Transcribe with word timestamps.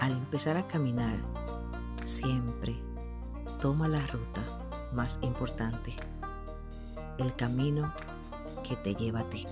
Al 0.00 0.12
empezar 0.12 0.56
a 0.56 0.66
caminar, 0.68 1.18
siempre 2.02 2.76
toma 3.60 3.88
la 3.88 4.06
ruta 4.06 4.42
más 4.92 5.18
importante, 5.22 5.92
el 7.18 7.34
camino 7.34 7.92
que 8.62 8.76
te 8.76 8.94
lleva 8.94 9.20
a 9.20 9.30
ti. 9.30 9.44